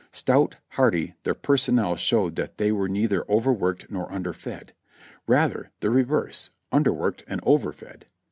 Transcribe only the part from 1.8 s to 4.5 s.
showed that they were neither over worked nor under